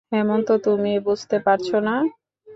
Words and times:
হেমন্ত 0.11 0.47
তুমি 0.65 0.93
বুঝতে 0.99 1.37
পারছো 1.39 1.77
না। 1.81 1.95